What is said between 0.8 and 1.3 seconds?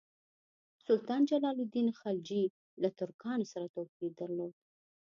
سلطان